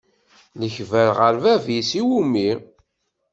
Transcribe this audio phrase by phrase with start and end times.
[0.59, 2.49] Lekber ɣef bab-is, iwumi?